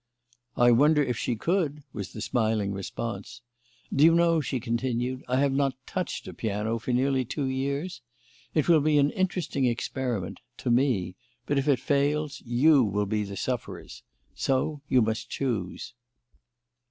[0.57, 3.43] "I wonder if she could?" was the smiling response.
[3.95, 8.01] "Do you know," she continued, "I have not touched a piano for nearly two years?
[8.55, 13.05] It will be quite an interesting experiment to me; but if it fails, you will
[13.05, 14.01] be the sufferers.
[14.33, 15.93] So you must choose."